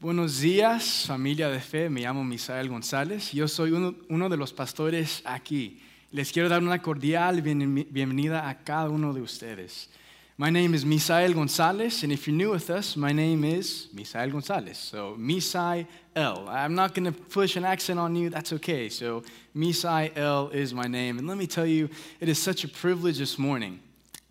[0.00, 1.88] Buenos días, familia de fe.
[1.88, 3.32] Me llamo Misael González.
[3.32, 5.80] Yo soy uno, de los pastores aquí.
[6.12, 9.88] Les quiero dar una cordial bien- bienvenida a cada uno de ustedes.
[10.38, 14.30] My name is Misael Gonzalez, and if you're new with us, my name is Misael
[14.30, 14.76] Gonzalez.
[14.76, 15.86] So, Misael.
[16.14, 18.90] I'm not going to push an accent on you, that's okay.
[18.90, 19.22] So,
[19.56, 21.18] Misael is my name.
[21.18, 21.88] And let me tell you,
[22.20, 23.80] it is such a privilege this morning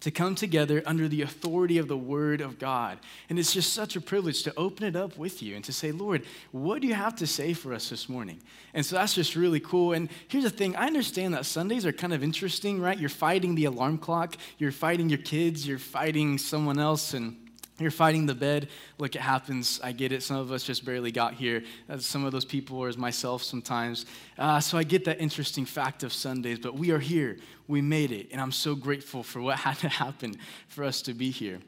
[0.05, 2.99] to come together under the authority of the Word of God.
[3.27, 5.91] And it's just such a privilege to open it up with you and to say,
[5.91, 8.39] Lord, what do you have to say for us this morning?
[8.75, 9.93] And so that's just really cool.
[9.93, 12.99] And here's the thing I understand that Sundays are kind of interesting, right?
[12.99, 17.35] You're fighting the alarm clock, you're fighting your kids, you're fighting someone else, and
[17.77, 18.69] you're fighting the bed.
[18.97, 19.81] Look, it happens.
[19.83, 20.23] I get it.
[20.23, 21.63] Some of us just barely got here.
[21.89, 24.05] Uh, Some of those people are as myself sometimes.
[24.37, 27.37] Uh, so I get that interesting fact of Sundays, but we are here.
[27.67, 28.29] We made it.
[28.31, 31.59] And I'm so grateful for what had to happen for us to be here.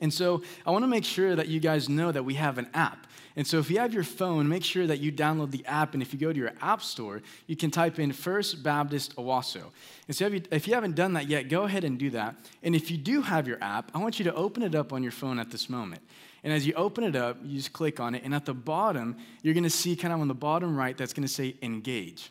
[0.00, 2.68] And so I want to make sure that you guys know that we have an
[2.74, 3.06] app.
[3.34, 5.94] And so if you have your phone, make sure that you download the app.
[5.94, 9.62] And if you go to your app store, you can type in First Baptist Owasso.
[10.06, 12.36] And so if you, if you haven't done that yet, go ahead and do that.
[12.62, 15.02] And if you do have your app, I want you to open it up on
[15.02, 16.02] your phone at this moment.
[16.44, 18.22] And as you open it up, you just click on it.
[18.24, 21.12] And at the bottom, you're going to see kind of on the bottom right, that's
[21.12, 22.30] going to say engage.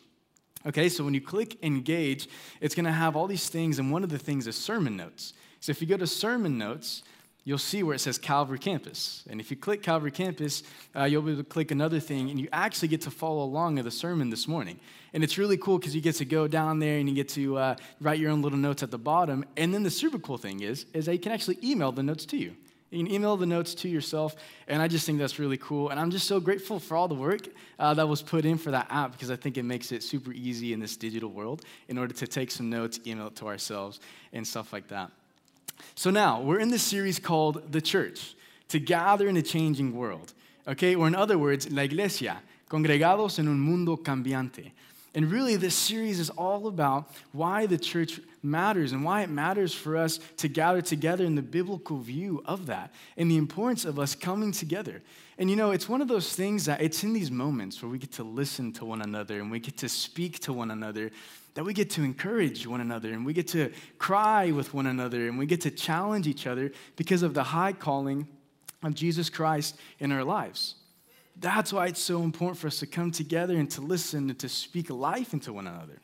[0.64, 2.28] Okay, so when you click engage,
[2.60, 5.32] it's going to have all these things, and one of the things is sermon notes.
[5.58, 7.02] So if you go to sermon notes,
[7.44, 9.24] you'll see where it says Calvary Campus.
[9.28, 10.62] And if you click Calvary Campus,
[10.94, 13.78] uh, you'll be able to click another thing, and you actually get to follow along
[13.78, 14.78] of the sermon this morning.
[15.12, 17.58] And it's really cool because you get to go down there and you get to
[17.58, 19.44] uh, write your own little notes at the bottom.
[19.56, 22.24] And then the super cool thing is, is that you can actually email the notes
[22.26, 22.56] to you.
[22.90, 24.36] You can email the notes to yourself,
[24.68, 25.88] and I just think that's really cool.
[25.88, 27.48] And I'm just so grateful for all the work
[27.78, 30.30] uh, that was put in for that app because I think it makes it super
[30.30, 34.00] easy in this digital world in order to take some notes, email it to ourselves,
[34.34, 35.10] and stuff like that.
[35.94, 38.34] So now we're in this series called The Church,
[38.68, 40.32] to gather in a changing world.
[40.66, 44.72] Okay, or in other words, La Iglesia, congregados en un mundo cambiante.
[45.14, 49.74] And really, this series is all about why the church matters and why it matters
[49.74, 53.98] for us to gather together in the biblical view of that and the importance of
[53.98, 55.02] us coming together.
[55.36, 57.98] And you know, it's one of those things that it's in these moments where we
[57.98, 61.10] get to listen to one another and we get to speak to one another
[61.54, 65.28] that we get to encourage one another and we get to cry with one another
[65.28, 68.26] and we get to challenge each other because of the high calling
[68.82, 70.76] of Jesus Christ in our lives.
[71.36, 74.48] That's why it's so important for us to come together and to listen and to
[74.48, 75.98] speak life into one another.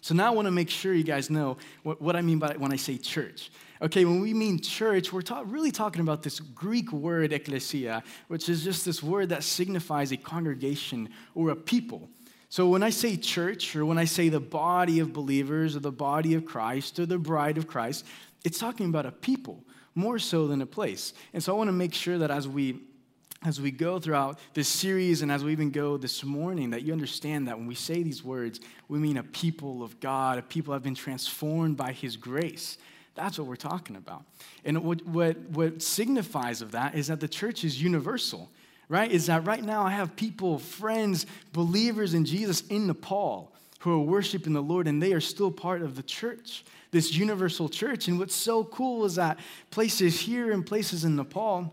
[0.00, 2.56] So now I want to make sure you guys know what, what I mean by
[2.56, 3.52] when I say church.
[3.80, 8.48] Okay, when we mean church, we're ta- really talking about this Greek word ecclesia, which
[8.48, 12.08] is just this word that signifies a congregation or a people.
[12.52, 15.90] So when I say church, or when I say the body of believers, or the
[15.90, 18.04] body of Christ, or the bride of Christ,
[18.44, 19.64] it's talking about a people
[19.94, 21.14] more so than a place.
[21.32, 22.82] And so I want to make sure that as we
[23.42, 26.92] as we go throughout this series and as we even go this morning, that you
[26.92, 30.72] understand that when we say these words, we mean a people of God, a people
[30.72, 32.76] that have been transformed by His grace.
[33.14, 34.24] That's what we're talking about.
[34.62, 38.50] And what, what, what signifies of that is that the church is universal,
[38.92, 39.10] right?
[39.10, 44.04] Is that right now I have people, friends, believers in Jesus in Nepal who are
[44.04, 48.08] worshiping the Lord, and they are still part of the church, this universal church.
[48.08, 49.38] And what's so cool is that
[49.70, 51.72] places here and places in Nepal,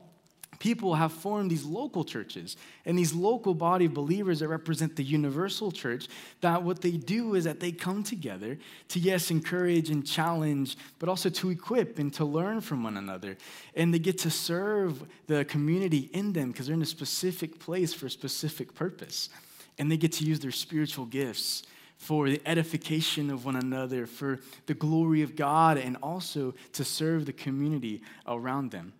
[0.59, 5.03] people have formed these local churches and these local body of believers that represent the
[5.03, 6.07] universal church
[6.41, 8.57] that what they do is that they come together
[8.89, 13.37] to yes encourage and challenge but also to equip and to learn from one another.
[13.75, 17.93] And they get to serve the community in them because they're in a specific place
[17.93, 19.29] for a specific purpose.
[19.77, 21.63] And they get to use their spiritual gifts
[21.97, 27.25] for the edification of one another for the glory of god and also to serve
[27.25, 28.93] the community around them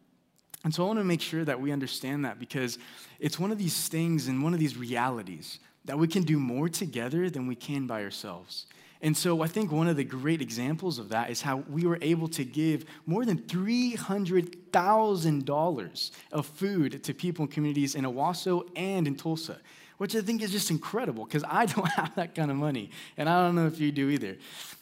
[0.64, 2.78] and so I want to make sure that we understand that because
[3.20, 6.68] it's one of these things and one of these realities that we can do more
[6.68, 8.66] together than we can by ourselves.
[9.02, 12.00] And so I think one of the great examples of that is how we were
[12.02, 19.08] able to give more than $300,000 of food to people in communities in Owasso and
[19.08, 19.60] in Tulsa,
[20.00, 22.90] which I think is just incredible because I don't have that kind of money.
[23.18, 24.38] And I don't know if you do either.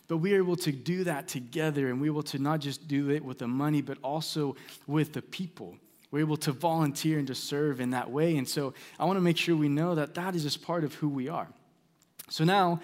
[0.08, 3.10] But we are able to do that together, and we're able to not just do
[3.10, 4.56] it with the money, but also
[4.86, 5.76] with the people.
[6.12, 8.38] We're able to volunteer and to serve in that way.
[8.38, 10.94] And so I want to make sure we know that that is just part of
[10.94, 11.48] who we are.
[12.30, 12.80] So now,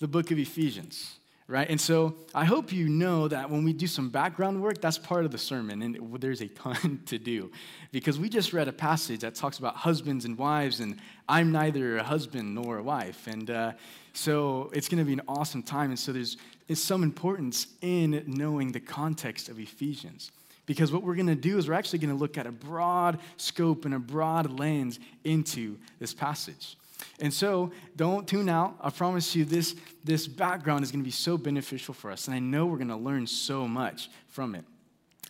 [0.00, 1.16] the book of Ephesians,
[1.48, 1.68] right?
[1.68, 5.24] And so I hope you know that when we do some background work, that's part
[5.24, 7.50] of the sermon, and there's a ton to do.
[7.92, 10.98] Because we just read a passage that talks about husbands and wives, and
[11.28, 13.26] I'm neither a husband nor a wife.
[13.26, 13.72] And uh,
[14.12, 15.90] so it's going to be an awesome time.
[15.90, 20.32] And so there's, there's some importance in knowing the context of Ephesians.
[20.66, 23.20] Because what we're going to do is we're actually going to look at a broad
[23.36, 26.76] scope and a broad lens into this passage.
[27.20, 28.76] And so don't tune out.
[28.80, 32.26] I promise you, this, this background is going to be so beneficial for us.
[32.26, 34.64] And I know we're going to learn so much from it.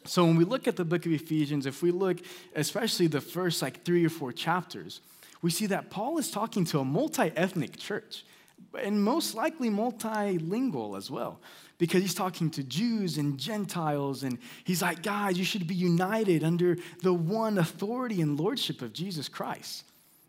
[0.04, 2.18] So when we look at the book of Ephesians, if we look
[2.54, 5.00] especially the first like three or four chapters,
[5.42, 8.24] we see that Paul is talking to a multi ethnic church
[8.80, 11.40] and most likely multilingual as well
[11.78, 16.42] because he's talking to Jews and Gentiles, and he's like, guys, you should be united
[16.42, 19.84] under the one authority and lordship of Jesus Christ.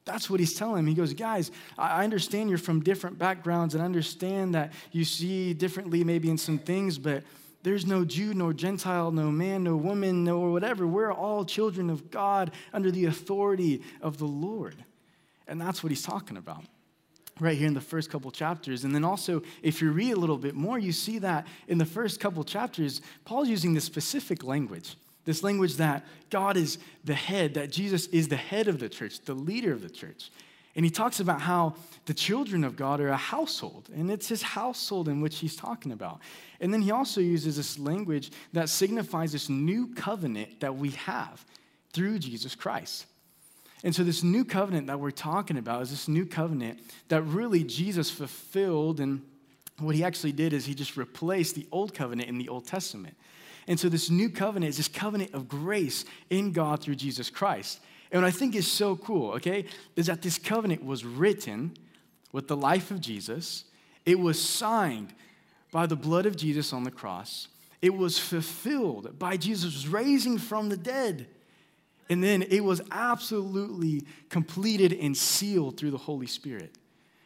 [0.07, 0.87] That's what he's telling him.
[0.87, 6.03] He goes, guys, I understand you're from different backgrounds and understand that you see differently
[6.03, 7.23] maybe in some things, but
[7.61, 10.87] there's no Jew, nor Gentile, no man, no woman, no whatever.
[10.87, 14.75] We're all children of God under the authority of the Lord.
[15.47, 16.63] And that's what he's talking about
[17.39, 18.85] right here in the first couple chapters.
[18.85, 21.85] And then also, if you read a little bit more, you see that in the
[21.85, 24.95] first couple chapters, Paul's using this specific language.
[25.27, 29.19] This language that God is the head, that Jesus is the head of the church,
[29.19, 30.31] the leader of the church.
[30.73, 31.75] And he talks about how
[32.05, 35.91] the children of God are a household, and it's his household in which he's talking
[35.91, 36.21] about.
[36.61, 41.43] And then he also uses this language that signifies this new covenant that we have
[41.91, 43.05] through Jesus Christ.
[43.83, 46.79] And so, this new covenant that we're talking about is this new covenant
[47.09, 49.01] that really Jesus fulfilled.
[49.01, 49.23] And
[49.79, 53.17] what he actually did is he just replaced the old covenant in the Old Testament.
[53.67, 57.79] And so, this new covenant is this covenant of grace in God through Jesus Christ.
[58.11, 59.65] And what I think is so cool, okay,
[59.95, 61.75] is that this covenant was written
[62.31, 63.65] with the life of Jesus,
[64.05, 65.13] it was signed
[65.71, 67.49] by the blood of Jesus on the cross,
[67.81, 71.27] it was fulfilled by Jesus raising from the dead.
[72.09, 76.73] And then it was absolutely completed and sealed through the Holy Spirit.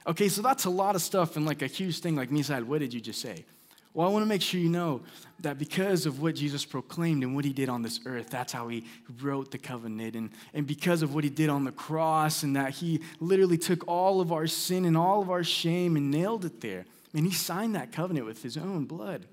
[0.07, 2.79] Okay, so that's a lot of stuff and like a huge thing like Misael, what
[2.79, 3.45] did you just say?
[3.93, 5.01] Well, I want to make sure you know
[5.41, 8.69] that because of what Jesus proclaimed and what he did on this earth, that's how
[8.69, 8.85] he
[9.21, 10.15] wrote the covenant.
[10.15, 13.85] And, and because of what he did on the cross, and that he literally took
[13.87, 16.85] all of our sin and all of our shame and nailed it there.
[17.13, 19.25] And he signed that covenant with his own blood.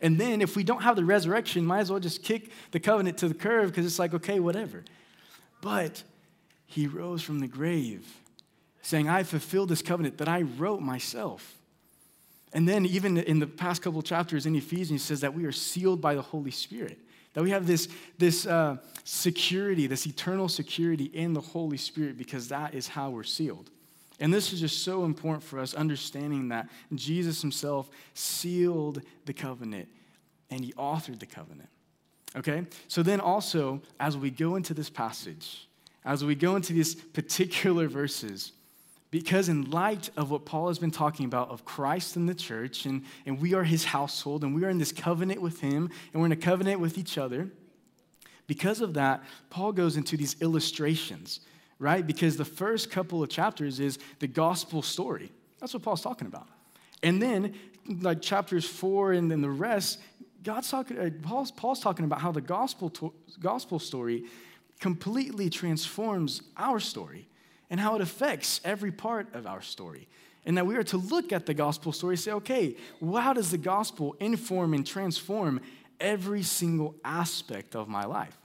[0.00, 3.18] And then if we don't have the resurrection, might as well just kick the covenant
[3.18, 4.84] to the curb because it's like, okay, whatever.
[5.60, 6.04] But
[6.66, 8.06] he rose from the grave,
[8.82, 11.56] saying, I fulfilled this covenant that I wrote myself.
[12.54, 15.52] And then, even in the past couple chapters in Ephesians, he says that we are
[15.52, 16.98] sealed by the Holy Spirit.
[17.34, 22.48] That we have this, this uh, security, this eternal security in the Holy Spirit because
[22.48, 23.70] that is how we're sealed.
[24.20, 29.88] And this is just so important for us, understanding that Jesus himself sealed the covenant
[30.48, 31.68] and he authored the covenant.
[32.36, 32.66] Okay?
[32.86, 35.68] So then also, as we go into this passage,
[36.04, 38.52] as we go into these particular verses,
[39.14, 42.84] because in light of what Paul has been talking about of Christ and the church,
[42.84, 46.20] and, and we are his household, and we are in this covenant with him, and
[46.20, 47.48] we're in a covenant with each other,
[48.48, 51.38] because of that, Paul goes into these illustrations
[51.80, 52.06] right?
[52.06, 55.30] Because the first couple of chapters is the gospel story.
[55.60, 56.46] That's what Paul's talking about.
[57.02, 57.54] And then,
[58.00, 60.00] like chapters four and then the rest,
[60.42, 64.24] God's talking, uh, Paul's, Paul's talking about how the gospel, to, gospel story
[64.80, 67.26] completely transforms our story
[67.70, 70.08] and how it affects every part of our story.
[70.46, 73.32] And that we are to look at the gospel story and say, okay, well, how
[73.32, 75.60] does the gospel inform and transform
[76.00, 78.36] every single aspect of my life?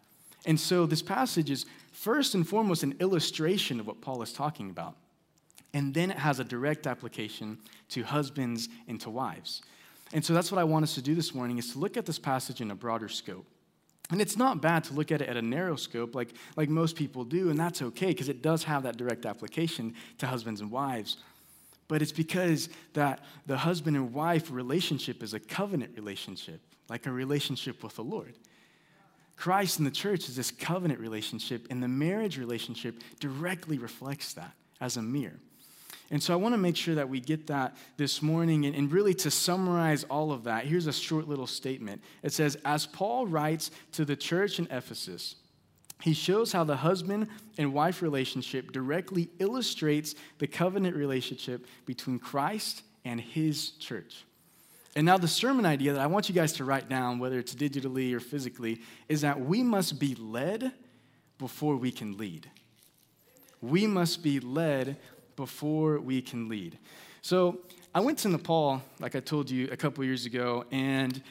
[0.45, 4.69] And so this passage is first and foremost an illustration of what Paul is talking
[4.69, 4.95] about.
[5.73, 7.57] And then it has a direct application
[7.89, 9.61] to husbands and to wives.
[10.13, 12.05] And so that's what I want us to do this morning is to look at
[12.05, 13.45] this passage in a broader scope.
[14.11, 16.95] And it's not bad to look at it at a narrow scope like, like most
[16.95, 20.71] people do, and that's okay because it does have that direct application to husbands and
[20.71, 21.17] wives.
[21.87, 27.11] But it's because that the husband and wife relationship is a covenant relationship, like a
[27.11, 28.35] relationship with the Lord.
[29.35, 34.53] Christ and the church is this covenant relationship, and the marriage relationship directly reflects that
[34.81, 35.39] as a mirror.
[36.11, 38.65] And so I want to make sure that we get that this morning.
[38.65, 42.01] And, and, really, to summarize all of that, here's a short little statement.
[42.23, 45.35] It says, As Paul writes to the church in Ephesus,
[46.01, 47.27] he shows how the husband
[47.57, 54.25] and wife relationship directly illustrates the covenant relationship between Christ and his church.
[54.95, 57.53] And now, the sermon idea that I want you guys to write down, whether it's
[57.53, 60.71] digitally or physically, is that we must be led
[61.37, 62.49] before we can lead.
[63.61, 64.97] We must be led
[65.39, 66.77] before we can lead.
[67.21, 67.59] So,
[67.95, 71.23] I went to Nepal, like I told you a couple years ago, and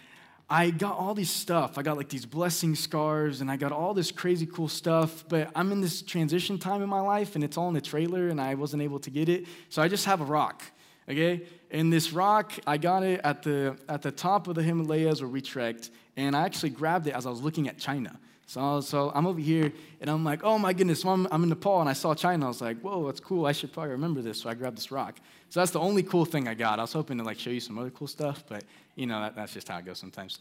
[0.50, 1.78] I got all these stuff.
[1.78, 5.50] I got like these blessing scarves and I got all this crazy cool stuff, but
[5.54, 8.40] I'm in this transition time in my life and it's all in the trailer and
[8.40, 9.44] I wasn't able to get it.
[9.68, 10.64] So I just have a rock
[11.08, 11.42] okay?
[11.70, 15.28] And this rock, I got it at the, at the top of the Himalayas where
[15.28, 18.18] we trekked, And I actually grabbed it as I was looking at China.
[18.48, 21.82] So, so I'm over here and I'm like, oh my goodness, I'm, I'm in Nepal
[21.82, 22.46] and I saw China.
[22.46, 23.44] I was like, whoa, that's cool.
[23.44, 24.40] I should probably remember this.
[24.40, 25.18] So I grabbed this rock.
[25.50, 26.78] So that's the only cool thing I got.
[26.78, 28.64] I was hoping to like show you some other cool stuff, but
[28.96, 30.38] you know, that, that's just how it goes sometimes.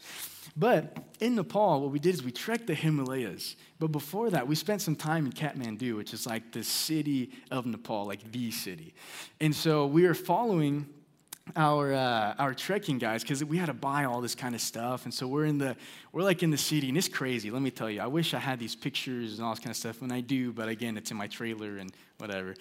[0.56, 3.56] But in Nepal, what we did is we trekked the Himalayas.
[3.78, 7.66] But before that, we spent some time in Kathmandu, which is like the city of
[7.66, 8.94] Nepal, like the city.
[9.38, 10.86] And so we were following
[11.56, 15.04] our uh, our trekking guys because we had to buy all this kind of stuff
[15.04, 15.76] and so we're in the
[16.12, 18.00] we're like in the city and it's crazy let me tell you.
[18.00, 20.52] I wish i had these pictures and all this kind of stuff and i do
[20.52, 22.54] but again it's in my trailer and whatever.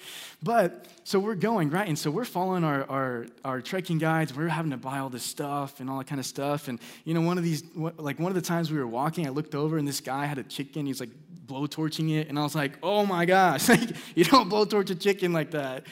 [0.43, 4.47] But so we're going right and so we're following our our, our trekking guides we're
[4.47, 7.21] having to buy all this stuff and all that kind of stuff and you know
[7.21, 9.87] one of these like one of the times we were walking i looked over and
[9.87, 11.09] this guy had a chicken he's like
[11.47, 15.33] blowtorching it and i was like oh my gosh like you don't blowtorch a chicken
[15.33, 15.83] like that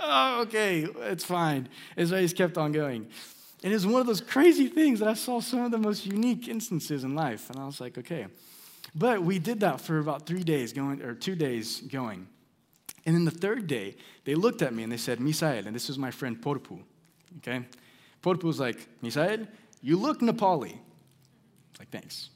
[0.00, 1.68] oh, okay, it's fine.
[1.96, 3.06] And so I just kept on going.
[3.62, 6.06] And it was one of those crazy things that I saw some of the most
[6.06, 7.50] unique instances in life.
[7.50, 8.26] And I was like, okay.
[8.94, 12.28] But we did that for about three days going, or two days going.
[13.04, 15.88] And then the third day, they looked at me and they said, Misael, and this
[15.88, 16.80] is my friend Porpu.
[17.38, 17.64] Okay?
[18.22, 19.46] Porpu was like, Misael,
[19.80, 20.76] you look Nepali.
[21.78, 22.30] Like, thanks.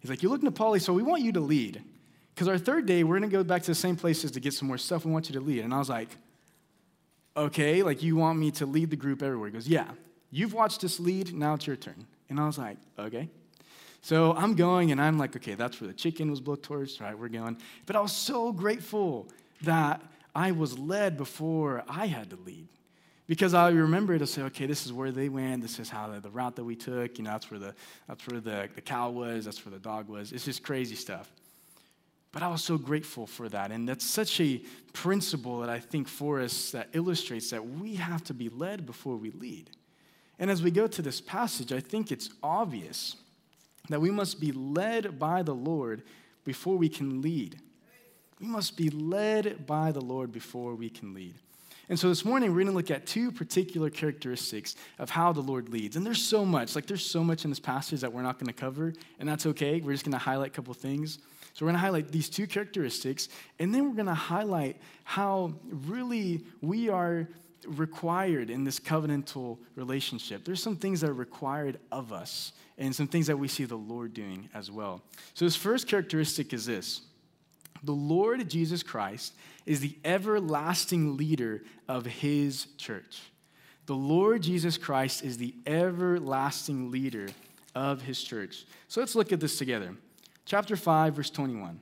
[0.00, 1.82] He's like, you look Nepali, so we want you to lead.
[2.34, 4.54] Because our third day, we're going to go back to the same places to get
[4.54, 5.04] some more stuff.
[5.04, 5.64] We want you to lead.
[5.64, 6.08] And I was like,
[7.40, 9.48] okay, like you want me to lead the group everywhere.
[9.48, 9.90] He goes, yeah,
[10.30, 12.06] you've watched us lead, now it's your turn.
[12.28, 13.28] And I was like, okay.
[14.02, 17.18] So I'm going and I'm like, okay, that's where the chicken was blowtorched, right?
[17.18, 17.58] We're going.
[17.86, 19.28] But I was so grateful
[19.62, 20.00] that
[20.34, 22.68] I was led before I had to lead.
[23.26, 25.62] Because I remember to say, okay, this is where they went.
[25.62, 27.16] This is how the, the route that we took.
[27.16, 27.74] You know, that's where the
[28.08, 29.44] that's where the, the cow was.
[29.44, 30.32] That's where the dog was.
[30.32, 31.30] It's just crazy stuff.
[32.32, 33.72] But I was so grateful for that.
[33.72, 38.22] And that's such a principle that I think for us that illustrates that we have
[38.24, 39.70] to be led before we lead.
[40.38, 43.16] And as we go to this passage, I think it's obvious
[43.88, 46.02] that we must be led by the Lord
[46.44, 47.58] before we can lead.
[48.40, 51.34] We must be led by the Lord before we can lead.
[51.90, 55.40] And so this morning, we're going to look at two particular characteristics of how the
[55.40, 55.96] Lord leads.
[55.96, 58.46] And there's so much, like, there's so much in this passage that we're not going
[58.46, 59.80] to cover, and that's okay.
[59.80, 61.18] We're just going to highlight a couple things.
[61.54, 63.28] So we're going to highlight these two characteristics,
[63.58, 67.28] and then we're going to highlight how really we are
[67.66, 70.44] required in this covenantal relationship.
[70.44, 73.76] There's some things that are required of us, and some things that we see the
[73.76, 75.02] Lord doing as well.
[75.34, 77.02] So, his first characteristic is this
[77.82, 79.34] the Lord Jesus Christ
[79.66, 83.22] is the everlasting leader of his church.
[83.86, 87.28] The Lord Jesus Christ is the everlasting leader
[87.74, 88.66] of his church.
[88.88, 89.96] So let's look at this together
[90.50, 91.78] chapter 5, verse 21.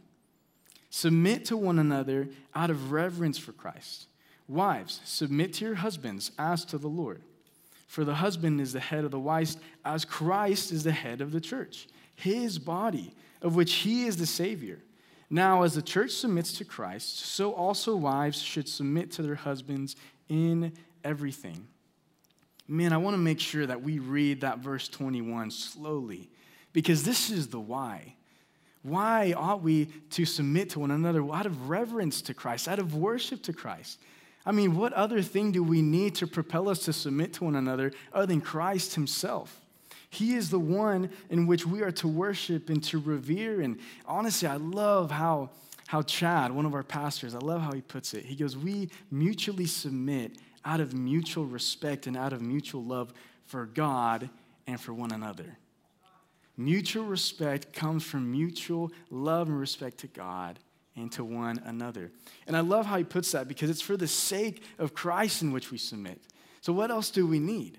[0.90, 4.08] Submit to one another out of reverence for Christ.
[4.46, 7.22] Wives, submit to your husbands as to the Lord.
[7.86, 9.54] For the husband is the head of the wife,
[9.86, 14.26] as Christ is the head of the church, his body, of which he is the
[14.26, 14.80] Savior.
[15.30, 19.96] Now, as the church submits to Christ, so also wives should submit to their husbands
[20.28, 21.66] in everything.
[22.66, 26.28] Man, I want to make sure that we read that verse 21 slowly
[26.74, 28.12] because this is the why.
[28.82, 32.94] Why ought we to submit to one another out of reverence to Christ, out of
[32.94, 33.98] worship to Christ?
[34.46, 37.56] I mean, what other thing do we need to propel us to submit to one
[37.56, 39.60] another other than Christ Himself?
[40.10, 43.60] He is the one in which we are to worship and to revere.
[43.60, 45.50] And honestly, I love how,
[45.86, 48.24] how Chad, one of our pastors, I love how he puts it.
[48.24, 53.12] He goes, We mutually submit out of mutual respect and out of mutual love
[53.46, 54.30] for God
[54.66, 55.58] and for one another.
[56.58, 60.58] Mutual respect comes from mutual love and respect to God
[60.96, 62.10] and to one another.
[62.48, 65.52] And I love how he puts that because it's for the sake of Christ in
[65.52, 66.20] which we submit.
[66.60, 67.78] So, what else do we need?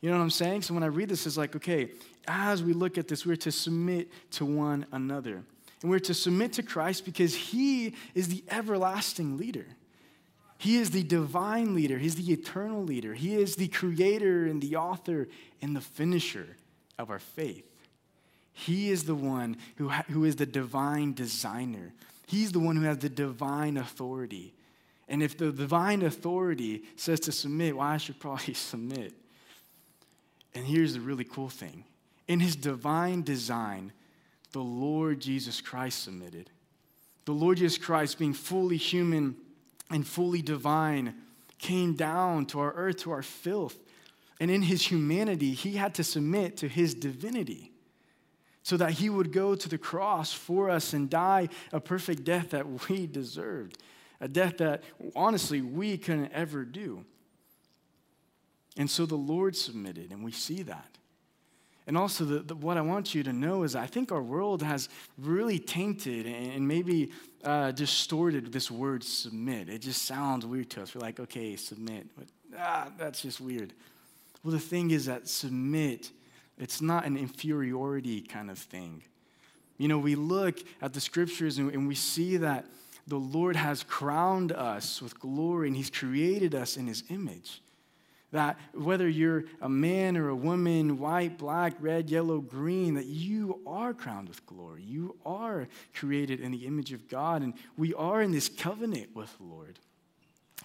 [0.00, 0.62] You know what I'm saying?
[0.62, 1.92] So, when I read this, it's like, okay,
[2.26, 5.44] as we look at this, we're to submit to one another.
[5.80, 9.66] And we're to submit to Christ because he is the everlasting leader.
[10.58, 11.98] He is the divine leader.
[11.98, 13.14] He's the eternal leader.
[13.14, 15.28] He is the creator and the author
[15.62, 16.56] and the finisher
[16.98, 17.67] of our faith.
[18.58, 21.92] He is the one who, ha- who is the divine designer.
[22.26, 24.52] He's the one who has the divine authority.
[25.08, 29.14] And if the divine authority says to submit, well, I should probably submit.
[30.56, 31.84] And here's the really cool thing
[32.26, 33.92] in his divine design,
[34.50, 36.50] the Lord Jesus Christ submitted.
[37.26, 39.36] The Lord Jesus Christ, being fully human
[39.88, 41.14] and fully divine,
[41.58, 43.76] came down to our earth, to our filth.
[44.40, 47.70] And in his humanity, he had to submit to his divinity
[48.68, 52.50] so that he would go to the cross for us and die a perfect death
[52.50, 53.78] that we deserved,
[54.20, 54.84] a death that
[55.16, 57.02] honestly we couldn't ever do.
[58.76, 60.98] And so the Lord submitted, and we see that.
[61.86, 64.62] And also, the, the, what I want you to know is I think our world
[64.62, 67.10] has really tainted and, and maybe
[67.44, 69.70] uh, distorted this word submit.
[69.70, 70.94] It just sounds weird to us.
[70.94, 72.08] We're like, okay, submit.
[72.14, 72.26] But,
[72.58, 73.72] ah, that's just weird.
[74.44, 76.10] Well, the thing is that submit,
[76.58, 79.02] it's not an inferiority kind of thing.
[79.78, 82.66] You know, we look at the scriptures and, and we see that
[83.06, 87.62] the Lord has crowned us with glory and He's created us in His image.
[88.32, 93.60] That whether you're a man or a woman, white, black, red, yellow, green, that you
[93.66, 94.82] are crowned with glory.
[94.82, 99.34] You are created in the image of God, and we are in this covenant with
[99.38, 99.78] the Lord.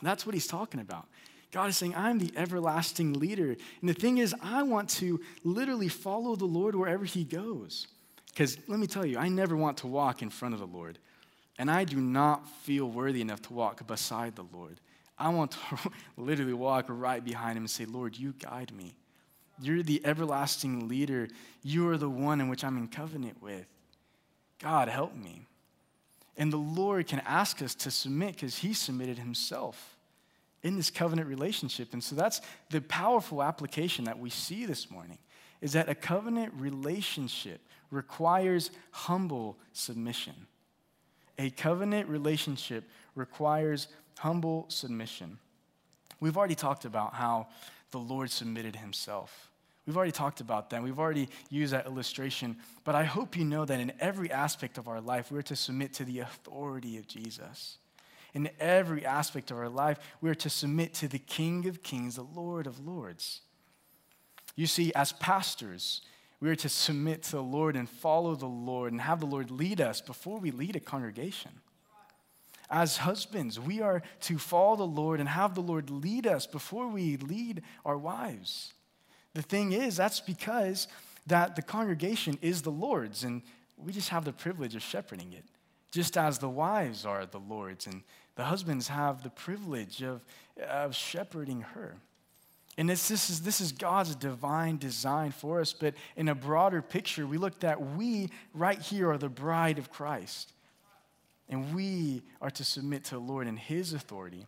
[0.02, 1.08] That's what he's talking about.
[1.54, 3.56] God is saying, I'm the everlasting leader.
[3.80, 7.88] And the thing is, I want to literally follow the Lord wherever he goes.
[8.30, 10.98] Because let me tell you, I never want to walk in front of the Lord.
[11.60, 14.80] And I do not feel worthy enough to walk beside the Lord.
[15.16, 18.96] I want to literally walk right behind him and say, Lord, you guide me.
[19.62, 21.28] You're the everlasting leader.
[21.62, 23.68] You are the one in which I'm in covenant with.
[24.60, 25.46] God, help me.
[26.36, 29.93] And the Lord can ask us to submit because he submitted himself
[30.64, 31.94] in this covenant relationship.
[31.94, 35.18] And so that's the powerful application that we see this morning
[35.62, 40.34] is that a covenant relationship requires humble submission.
[41.40, 42.84] A covenant relationship
[43.16, 45.38] requires humble submission.
[46.20, 47.48] We've already talked about how
[47.92, 49.50] the Lord submitted himself.
[49.86, 50.82] We've already talked about that.
[50.82, 52.58] We've already used that illustration.
[52.84, 55.94] But I hope you know that in every aspect of our life, we're to submit
[55.94, 57.78] to the authority of Jesus.
[58.34, 62.24] In every aspect of our life, we're to submit to the King of Kings, the
[62.24, 63.42] Lord of Lords.
[64.56, 66.02] You see, as pastors,
[66.40, 69.52] we are to submit to the Lord and follow the Lord and have the Lord
[69.52, 71.52] lead us before we lead a congregation.
[72.70, 76.88] As husbands, we are to follow the Lord and have the Lord lead us before
[76.88, 78.74] we lead our wives.
[79.34, 80.88] The thing is, that's because
[81.28, 83.42] that the congregation is the Lord's, and
[83.78, 85.46] we just have the privilege of shepherding it,
[85.92, 88.04] just as the wives are the Lord's, and
[88.36, 90.22] the husbands have the privilege of,
[90.68, 91.96] of shepherding her.
[92.78, 95.74] And this, this, is, this is God's divine design for us.
[95.74, 99.92] But in a broader picture, we looked at we right here are the bride of
[99.92, 100.54] Christ.
[101.50, 104.48] And we are to submit to the Lord and His authority.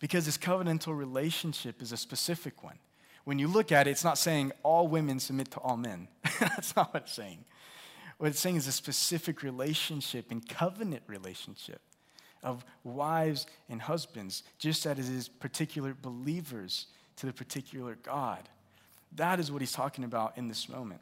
[0.00, 2.78] Because this covenantal relationship is a specific one.
[3.24, 6.08] When you look at it, it's not saying all women submit to all men.
[6.40, 7.44] That's not what it's saying.
[8.18, 11.80] What it's saying is a specific relationship and covenant relationship
[12.42, 18.48] of wives and husbands, just as it is particular believers to the particular God.
[19.14, 21.00] That is what he's talking about in this moment.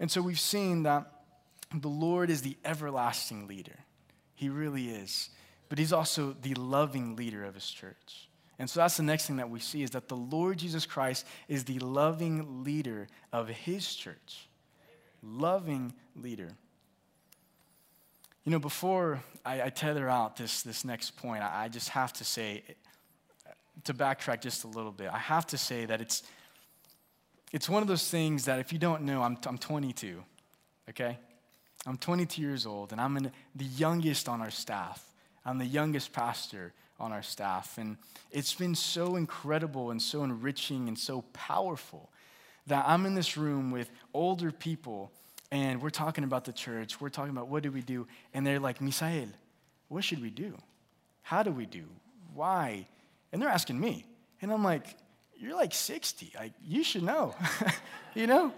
[0.00, 1.10] And so we've seen that
[1.74, 3.78] the Lord is the everlasting leader.
[4.34, 5.30] He really is.
[5.68, 8.28] But he's also the loving leader of his church.
[8.58, 11.26] And so that's the next thing that we see is that the Lord Jesus Christ
[11.46, 14.48] is the loving leader of his church.
[15.22, 16.50] Loving leader.
[18.44, 22.12] You know, before I, I tether out this, this next point, I, I just have
[22.14, 22.62] to say,
[23.84, 26.22] to backtrack just a little bit, I have to say that it's,
[27.52, 30.22] it's one of those things that if you don't know, I'm, I'm 22,
[30.90, 31.18] okay?
[31.86, 35.04] I'm 22 years old, and I'm in, the youngest on our staff.
[35.44, 37.78] I'm the youngest pastor on our staff.
[37.78, 37.96] And
[38.30, 42.10] it's been so incredible and so enriching and so powerful
[42.66, 45.10] that I'm in this room with older people,
[45.50, 47.00] and we're talking about the church.
[47.00, 48.06] We're talking about what do we do?
[48.34, 49.28] And they're like, Misael,
[49.88, 50.56] what should we do?
[51.22, 51.84] How do we do?
[52.34, 52.86] Why?
[53.32, 54.04] And they're asking me.
[54.42, 54.96] And I'm like,
[55.36, 56.32] you're like 60.
[56.36, 57.34] Like, you should know,
[58.14, 58.52] you know?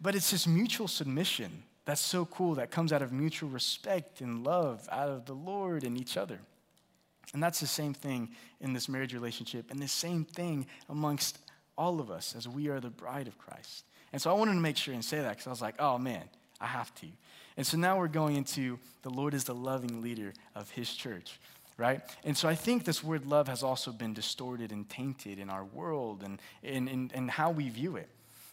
[0.00, 4.44] But it's this mutual submission that's so cool that comes out of mutual respect and
[4.44, 6.38] love out of the Lord and each other.
[7.34, 11.38] And that's the same thing in this marriage relationship and the same thing amongst
[11.76, 13.84] all of us as we are the bride of Christ.
[14.12, 15.98] And so I wanted to make sure and say that because I was like, oh
[15.98, 16.24] man,
[16.60, 17.06] I have to.
[17.56, 21.38] And so now we're going into the Lord is the loving leader of his church
[21.78, 22.00] right?
[22.24, 25.64] And so I think this word love has also been distorted and tainted in our
[25.64, 28.08] world and in, in, in how we view it.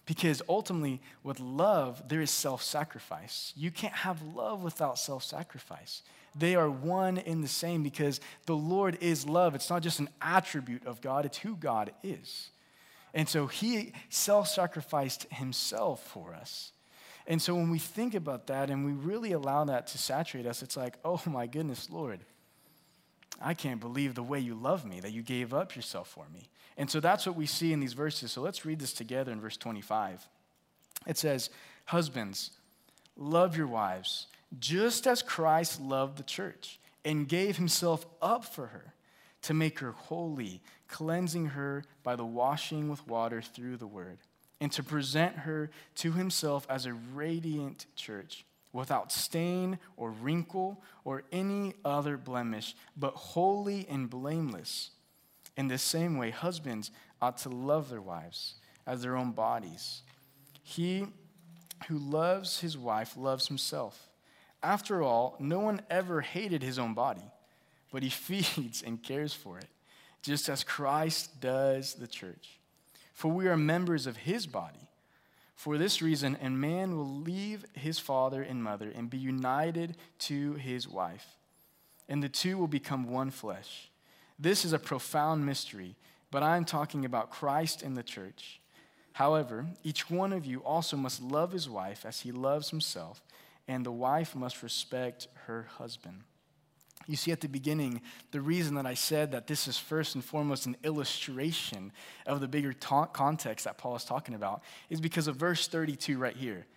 [0.06, 3.54] Because ultimately, with love, there is self sacrifice.
[3.56, 6.02] You can't have love without self sacrifice.
[6.36, 9.54] They are one in the same because the Lord is love.
[9.54, 12.50] It's not just an attribute of God, it's who God is.
[13.14, 16.72] And so he self sacrificed himself for us.
[17.28, 20.64] And so when we think about that and we really allow that to saturate us,
[20.64, 22.22] it's like, oh my goodness, Lord,
[23.42, 26.50] I can't believe the way you love me, that you gave up yourself for me.
[26.76, 28.32] And so that's what we see in these verses.
[28.32, 30.28] So let's read this together in verse 25.
[31.08, 31.50] It says,
[31.86, 32.52] Husbands,
[33.16, 34.28] love your wives,
[34.60, 38.94] just as Christ loved the church and gave himself up for her
[39.44, 44.18] to make her holy, cleansing her by the washing with water through the word,
[44.60, 51.24] and to present her to himself as a radiant church, without stain or wrinkle or
[51.32, 54.92] any other blemish, but holy and blameless.
[55.56, 60.04] In the same way, husbands ought to love their wives as their own bodies.
[60.64, 61.08] He
[61.88, 64.10] who loves his wife loves himself.
[64.62, 67.32] After all, no one ever hated his own body,
[67.92, 69.68] but he feeds and cares for it,
[70.22, 72.60] just as Christ does the church
[73.20, 74.88] for we are members of his body.
[75.54, 80.54] For this reason, a man will leave his father and mother and be united to
[80.54, 81.36] his wife,
[82.08, 83.92] and the two will become one flesh.
[84.40, 85.98] This is a profound mystery,
[86.32, 88.62] but I am talking about Christ and the church.
[89.12, 93.22] However, each one of you also must love his wife as he loves himself,
[93.68, 96.22] and the wife must respect her husband.
[97.10, 100.24] You see, at the beginning, the reason that I said that this is first and
[100.24, 101.92] foremost an illustration
[102.28, 106.20] of the bigger ta- context that Paul is talking about is because of verse 32
[106.20, 106.68] right here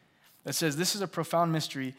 [0.44, 1.94] that says, This is a profound mystery.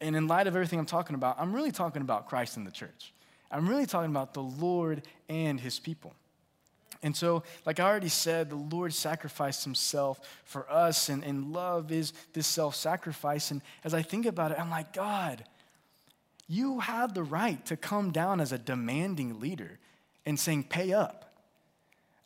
[0.00, 2.72] And in light of everything I'm talking about, I'm really talking about Christ and the
[2.72, 3.12] church.
[3.52, 6.12] I'm really talking about the Lord and his people.
[7.04, 11.92] And so, like I already said, the Lord sacrificed himself for us, and, and love
[11.92, 13.52] is this self sacrifice.
[13.52, 15.44] And as I think about it, I'm like, God,
[16.50, 19.78] you had the right to come down as a demanding leader
[20.26, 21.32] and saying, pay up.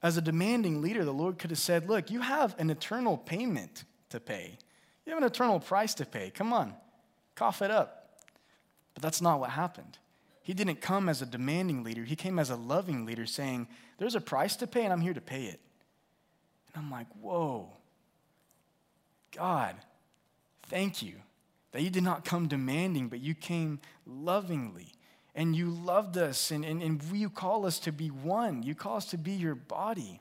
[0.02, 3.84] As a demanding leader, the Lord could have said, look, you have an eternal payment
[4.08, 4.56] to pay.
[5.04, 6.30] You have an eternal price to pay.
[6.30, 6.72] Come on,
[7.34, 8.22] cough it up.
[8.94, 9.98] But that's not what happened.
[10.42, 14.14] He didn't come as a demanding leader, he came as a loving leader saying, There's
[14.14, 15.60] a price to pay, and I'm here to pay it.
[16.74, 17.68] And I'm like, Whoa,
[19.32, 19.76] God,
[20.68, 21.16] thank you
[21.74, 24.92] that you did not come demanding, but you came lovingly.
[25.34, 28.62] And you loved us, and, and, and you call us to be one.
[28.62, 30.20] You call us to be your body.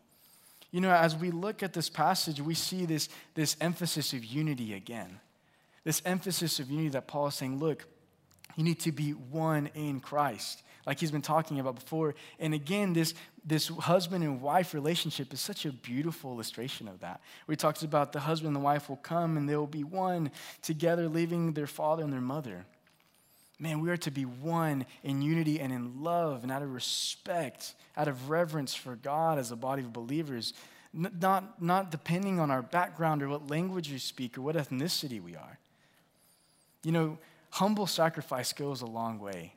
[0.72, 4.74] You know, as we look at this passage, we see this, this emphasis of unity
[4.74, 5.20] again.
[5.84, 7.86] This emphasis of unity that Paul is saying, look,
[8.56, 12.16] you need to be one in Christ like he's been talking about before.
[12.40, 13.14] And again, this,
[13.46, 17.22] this husband and wife relationship is such a beautiful illustration of that.
[17.48, 20.32] We talked about the husband and the wife will come and they will be one
[20.62, 22.66] together, leaving their father and their mother.
[23.60, 27.76] Man, we are to be one in unity and in love and out of respect,
[27.96, 30.54] out of reverence for God as a body of believers,
[30.92, 35.36] not, not depending on our background or what language we speak or what ethnicity we
[35.36, 35.60] are.
[36.84, 37.18] You know,
[37.52, 39.54] humble sacrifice goes a long way.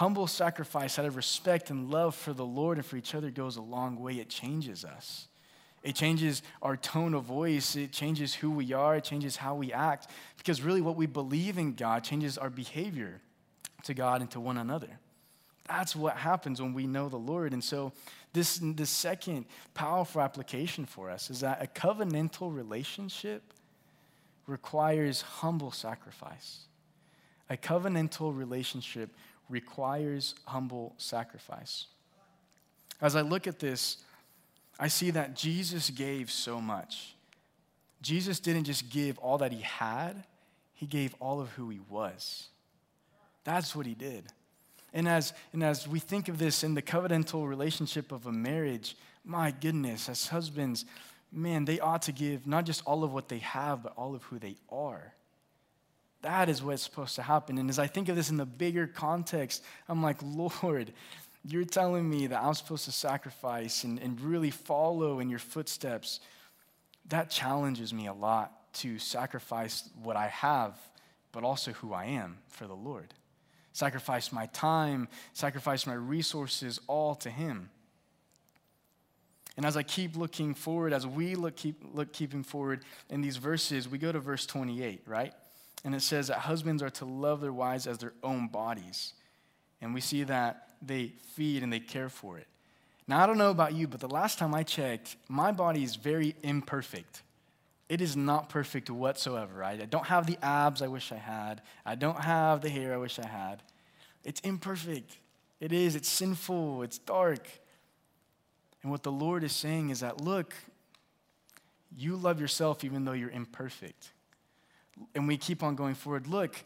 [0.00, 3.58] Humble sacrifice out of respect and love for the Lord and for each other goes
[3.58, 4.14] a long way.
[4.14, 5.28] It changes us.
[5.82, 7.76] It changes our tone of voice.
[7.76, 8.96] It changes who we are.
[8.96, 10.06] It changes how we act.
[10.38, 13.20] Because really, what we believe in God changes our behavior
[13.82, 14.88] to God and to one another.
[15.68, 17.52] That's what happens when we know the Lord.
[17.52, 17.92] And so,
[18.32, 23.42] this, this second powerful application for us is that a covenantal relationship
[24.46, 26.60] requires humble sacrifice.
[27.50, 29.10] A covenantal relationship
[29.50, 31.86] requires humble sacrifice.
[33.00, 33.98] As I look at this,
[34.78, 37.14] I see that Jesus gave so much.
[38.00, 40.24] Jesus didn't just give all that he had,
[40.72, 42.48] he gave all of who he was.
[43.44, 44.24] That's what he did.
[44.92, 48.96] And as, and as we think of this in the covenantal relationship of a marriage,
[49.24, 50.84] my goodness, as husbands,
[51.30, 54.22] man, they ought to give not just all of what they have, but all of
[54.24, 55.12] who they are.
[56.22, 57.58] That is what's supposed to happen.
[57.58, 60.92] And as I think of this in the bigger context, I'm like, Lord,
[61.44, 66.20] you're telling me that I'm supposed to sacrifice and, and really follow in your footsteps.
[67.08, 70.78] That challenges me a lot to sacrifice what I have,
[71.32, 73.14] but also who I am for the Lord.
[73.72, 77.70] Sacrifice my time, sacrifice my resources, all to Him.
[79.56, 83.36] And as I keep looking forward, as we look keep look keeping forward in these
[83.36, 85.32] verses, we go to verse 28, right?
[85.84, 89.14] And it says that husbands are to love their wives as their own bodies.
[89.80, 92.46] And we see that they feed and they care for it.
[93.06, 95.96] Now, I don't know about you, but the last time I checked, my body is
[95.96, 97.22] very imperfect.
[97.88, 99.64] It is not perfect whatsoever?
[99.64, 101.62] I don't have the abs I wish I had.
[101.84, 103.62] I don't have the hair I wish I had.
[104.22, 105.16] It's imperfect.
[105.58, 105.96] It is.
[105.96, 106.82] It's sinful.
[106.82, 107.48] It's dark.
[108.82, 110.54] And what the Lord is saying is that, look,
[111.96, 114.12] you love yourself even though you're imperfect
[115.14, 116.26] and we keep on going forward.
[116.26, 116.56] Look,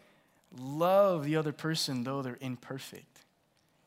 [0.58, 3.20] love the other person though they're imperfect.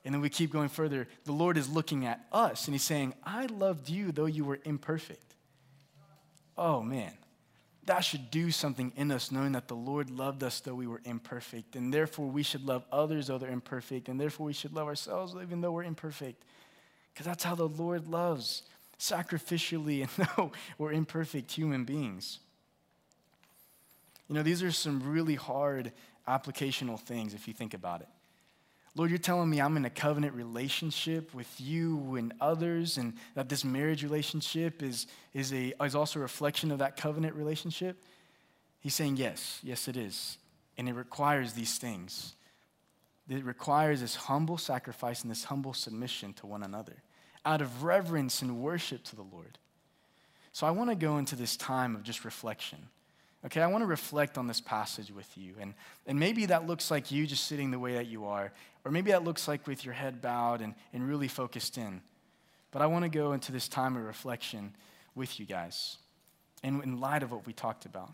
[0.05, 1.07] And then we keep going further.
[1.25, 4.59] The Lord is looking at us and He's saying, I loved you though you were
[4.63, 5.35] imperfect.
[6.57, 7.13] Oh man,
[7.85, 11.01] that should do something in us knowing that the Lord loved us though we were
[11.05, 11.75] imperfect.
[11.75, 14.09] And therefore we should love others though they're imperfect.
[14.09, 16.43] And therefore we should love ourselves even though we're imperfect.
[17.13, 18.63] Because that's how the Lord loves.
[18.99, 22.39] sacrificially, and no, we're imperfect human beings.
[24.27, 25.91] You know, these are some really hard
[26.27, 28.09] applicational things if you think about it.
[28.95, 33.47] Lord, you're telling me I'm in a covenant relationship with you and others, and that
[33.47, 38.03] this marriage relationship is, is, a, is also a reflection of that covenant relationship?
[38.79, 40.37] He's saying, Yes, yes, it is.
[40.77, 42.35] And it requires these things.
[43.29, 47.03] It requires this humble sacrifice and this humble submission to one another
[47.47, 49.57] out of reverence and worship to the Lord.
[50.51, 52.79] So I want to go into this time of just reflection.
[53.45, 55.53] Okay, I want to reflect on this passage with you.
[55.59, 55.73] And,
[56.05, 58.51] and maybe that looks like you just sitting the way that you are,
[58.83, 62.01] or maybe that looks like with your head bowed and, and really focused in.
[62.71, 64.73] But I want to go into this time of reflection
[65.15, 65.97] with you guys,
[66.63, 68.11] and in light of what we talked about.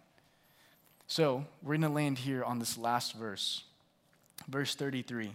[1.07, 3.63] So we're going to land here on this last verse,
[4.47, 5.33] verse 33.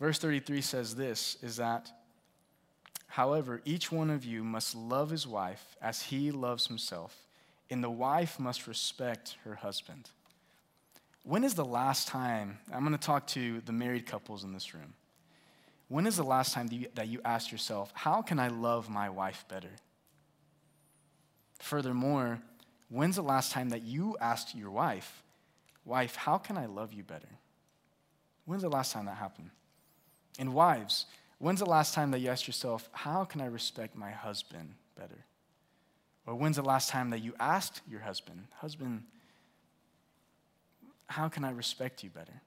[0.00, 1.90] Verse 33 says this is that,
[3.06, 7.16] however, each one of you must love his wife as he loves himself
[7.72, 10.10] and the wife must respect her husband.
[11.24, 14.74] When is the last time, I'm going to talk to the married couples in this
[14.74, 14.92] room.
[15.88, 18.90] When is the last time that you, that you asked yourself, how can I love
[18.90, 19.70] my wife better?
[21.60, 22.40] Furthermore,
[22.90, 25.22] when's the last time that you asked your wife,
[25.84, 27.38] wife, how can I love you better?
[28.44, 29.50] When's the last time that happened?
[30.38, 31.06] And wives,
[31.38, 35.24] when's the last time that you asked yourself, how can I respect my husband better?
[36.26, 39.02] Or when's the last time that you asked your husband, Husband,
[41.06, 42.40] how can I respect you better?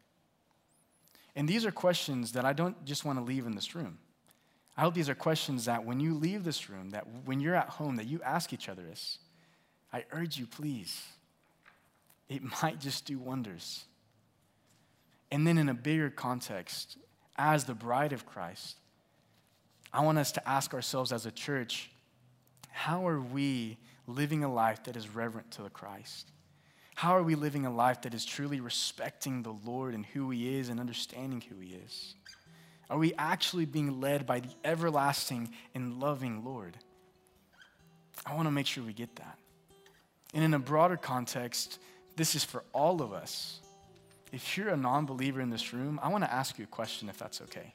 [1.36, 4.00] And these are questions that I don't just want to leave in this room.
[4.78, 7.70] I hope these are questions that when you leave this room, that when you're at
[7.70, 9.20] home, that you ask each other this.
[9.94, 11.02] I urge you, please.
[12.28, 13.86] It might just do wonders.
[15.32, 16.98] And then, in a bigger context,
[17.38, 18.78] as the bride of Christ,
[19.92, 21.90] I want us to ask ourselves as a church
[22.76, 26.30] how are we living a life that is reverent to the Christ?
[26.94, 30.58] How are we living a life that is truly respecting the Lord and who He
[30.58, 32.16] is and understanding who He is?
[32.90, 36.76] Are we actually being led by the everlasting and loving Lord?
[38.26, 39.40] I want to make sure we get that.
[40.34, 41.80] And in a broader context,
[42.18, 43.62] this is for all of us.
[44.34, 47.08] If you're a non believer in this room, I want to ask you a question
[47.08, 47.74] if that's okay.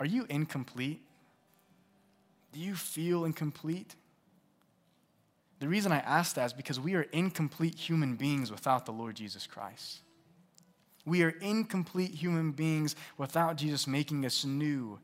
[0.00, 1.02] Are you incomplete
[2.54, 3.94] do you feel incomplete?
[5.58, 9.16] The reason I ask that is because we are incomplete human beings without the Lord
[9.16, 10.00] Jesus Christ.
[11.04, 14.98] We are incomplete human beings without Jesus making us new,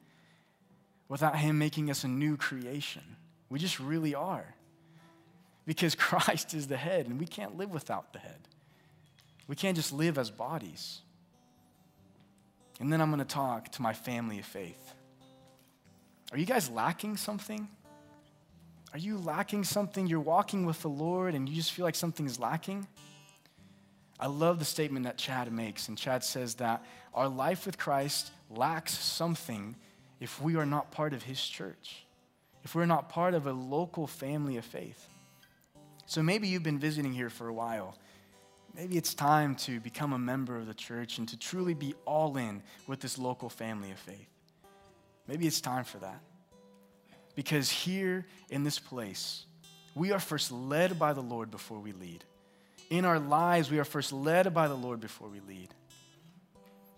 [1.08, 3.02] without Him making us a new creation.
[3.48, 4.54] We just really are.
[5.66, 8.48] Because Christ is the head, and we can't live without the head.
[9.46, 11.00] We can't just live as bodies.
[12.78, 14.94] And then I'm going to talk to my family of faith.
[16.32, 17.68] Are you guys lacking something?
[18.92, 20.06] Are you lacking something?
[20.06, 22.86] You're walking with the Lord and you just feel like something's lacking?
[24.18, 25.88] I love the statement that Chad makes.
[25.88, 29.76] And Chad says that our life with Christ lacks something
[30.20, 32.04] if we are not part of his church,
[32.62, 35.08] if we're not part of a local family of faith.
[36.06, 37.96] So maybe you've been visiting here for a while.
[38.76, 42.36] Maybe it's time to become a member of the church and to truly be all
[42.36, 44.29] in with this local family of faith.
[45.26, 46.20] Maybe it's time for that.
[47.34, 49.44] Because here in this place,
[49.94, 52.24] we are first led by the Lord before we lead.
[52.90, 55.68] In our lives, we are first led by the Lord before we lead.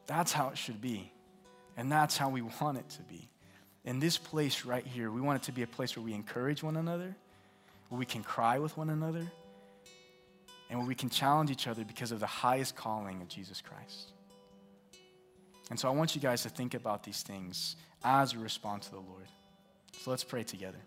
[0.06, 1.12] That's how it should be.
[1.76, 3.28] And that's how we want it to be.
[3.84, 6.62] In this place right here, we want it to be a place where we encourage
[6.62, 7.14] one another,
[7.88, 9.26] where we can cry with one another,
[10.70, 14.12] and where we can challenge each other because of the highest calling of Jesus Christ.
[15.70, 18.90] And so I want you guys to think about these things as we respond to
[18.90, 19.26] the Lord.
[20.00, 20.78] So let's pray together.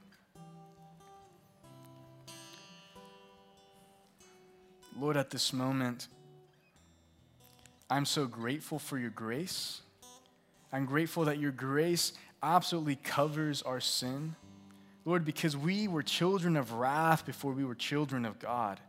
[5.00, 6.08] Lord, at this moment,
[7.90, 9.82] I'm so grateful for your grace.
[10.72, 14.36] I'm grateful that your grace absolutely covers our sin.
[15.04, 18.80] Lord, because we were children of wrath before we were children of God.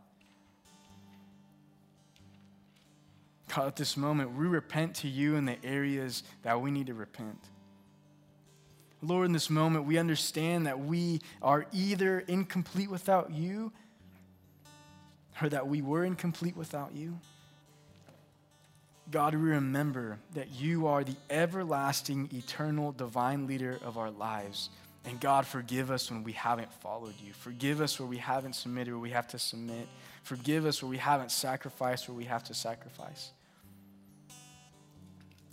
[3.55, 6.93] God, at this moment, we repent to you in the areas that we need to
[6.93, 7.39] repent.
[9.01, 13.71] Lord, in this moment, we understand that we are either incomplete without you
[15.41, 17.19] or that we were incomplete without you.
[19.09, 24.69] God, we remember that you are the everlasting, eternal, divine leader of our lives.
[25.05, 27.31] And God, forgive us when we haven't followed you.
[27.31, 29.87] Forgive us where we haven't submitted, where we have to submit.
[30.23, 33.31] Forgive us where we haven't sacrificed, where we have to sacrifice.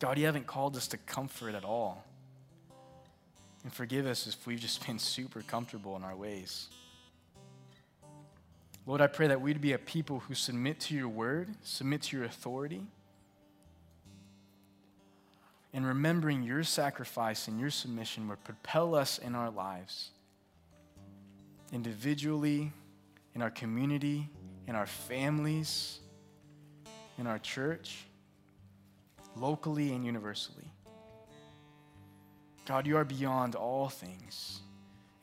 [0.01, 2.05] God, you haven't called us to comfort at all.
[3.65, 6.69] And forgive us if we've just been super comfortable in our ways.
[8.87, 12.17] Lord, I pray that we'd be a people who submit to your word, submit to
[12.19, 12.83] your authority,
[15.73, 20.11] and remembering your sacrifice and your submission would propel us in our lives,
[21.73, 22.71] individually,
[23.35, 24.29] in our community,
[24.69, 25.99] in our families,
[27.19, 28.05] in our church,
[29.35, 30.71] locally and universally.
[32.67, 34.61] God, you are beyond all things.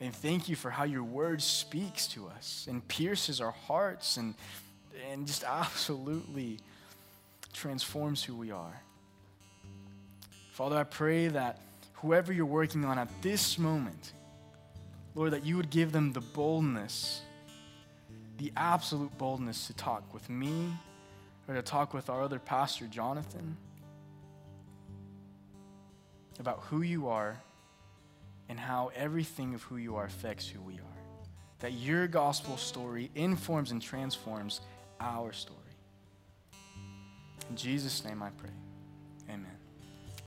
[0.00, 4.34] And thank you for how your word speaks to us and pierces our hearts and,
[5.10, 6.58] and just absolutely
[7.52, 8.82] transforms who we are.
[10.52, 11.60] Father, I pray that
[11.94, 14.12] whoever you're working on at this moment,
[15.14, 17.22] Lord, that you would give them the boldness,
[18.38, 20.72] the absolute boldness to talk with me
[21.48, 23.56] or to talk with our other pastor, Jonathan,
[26.42, 27.40] about who you are
[28.48, 30.98] and how everything of who you are affects who we are.
[31.60, 34.60] That your gospel story informs and transforms
[35.00, 35.58] our story.
[37.48, 38.50] In Jesus' name I pray.